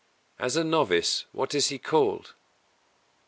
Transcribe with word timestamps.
_As 0.39 0.57
a 0.59 0.63
novice 0.63 1.25
what 1.31 1.53
is 1.53 1.67
he 1.67 1.77
called? 1.77 2.33